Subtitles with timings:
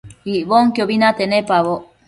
[0.31, 1.81] Icbonquiobi nate nepaboc